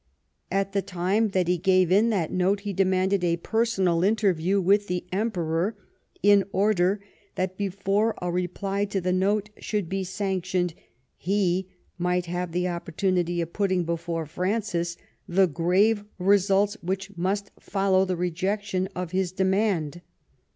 At 0.51 0.71
the 0.73 0.81
time 0.81 1.27
that 1.27 1.47
lie 1.47 1.57
gave 1.57 1.91
in 1.91 2.09
that 2.09 2.31
note 2.31 2.61
he 2.61 2.73
demanded 2.73 3.23
a 3.23 3.37
personal 3.37 4.03
interview 4.03 4.59
with 4.59 4.87
the 4.87 5.05
Emperor, 5.11 5.77
in 6.23 6.43
order 6.51 7.01
that, 7.35 7.55
before 7.55 8.15
a 8.19 8.31
reply 8.31 8.83
to 8.85 8.99
the 8.99 9.13
note 9.13 9.51
should 9.59 9.87
be 9.89 10.03
sanctioned, 10.03 10.73
he 11.17 11.67
might 11.99 12.25
have 12.25 12.51
the 12.51 12.67
opportunity 12.67 13.41
of 13.41 13.53
])utting 13.53 13.85
before 13.85 14.25
Francis 14.25 14.97
the 15.27 15.45
grave 15.45 16.03
results 16.17 16.77
which 16.81 17.15
must 17.15 17.51
follow 17.59 18.03
the 18.03 18.17
rejection 18.17 18.89
of 18.95 19.11
his 19.11 19.31
demand. 19.31 20.01